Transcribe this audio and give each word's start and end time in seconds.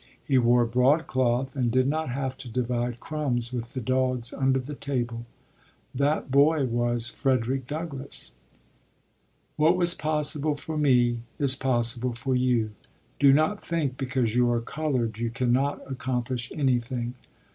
He 0.25 0.39
wore 0.39 0.65
broadcloth 0.65 1.55
and 1.55 1.69
did 1.69 1.87
not 1.87 2.09
have 2.09 2.35
to 2.37 2.49
divide 2.49 2.99
crumbs 2.99 3.53
with 3.53 3.75
the 3.75 3.79
dogs 3.81 4.33
under 4.33 4.59
the 4.59 4.73
table. 4.73 5.27
That 5.93 6.31
boy 6.31 6.65
was 6.65 7.07
Frederick 7.11 7.67
Douglass. 7.67 8.31
"What 9.57 9.77
was 9.77 9.93
possible 9.93 10.55
for 10.55 10.75
me 10.75 11.19
is 11.37 11.53
possible 11.53 12.13
for 12.13 12.35
you. 12.35 12.71
Do 13.19 13.31
not 13.31 13.61
think 13.61 13.95
because 13.97 14.33
you 14.35 14.49
are 14.49 14.59
colored 14.61 15.19
you 15.19 15.29
can 15.29 15.51
not 15.53 15.83
accomplish 15.87 16.51
anything. 16.51 17.13